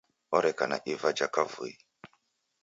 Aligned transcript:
Oreka 0.37 0.65
na 0.71 0.77
iva 0.93 1.09
ja 1.21 1.27
kavui. 1.35 1.71